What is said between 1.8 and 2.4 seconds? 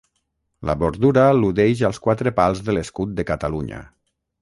als quatre